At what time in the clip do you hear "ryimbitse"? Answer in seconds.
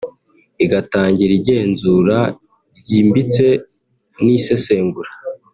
2.79-3.47